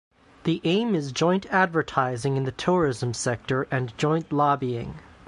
[0.45, 4.97] The aim is joint advertising in the tourism sector and joint lobbying.